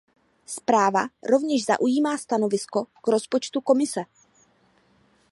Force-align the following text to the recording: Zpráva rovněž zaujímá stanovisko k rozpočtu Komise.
Zpráva 0.45 1.07
rovněž 1.31 1.65
zaujímá 1.65 2.17
stanovisko 2.17 2.85
k 3.01 3.07
rozpočtu 3.07 3.61
Komise. 3.61 4.01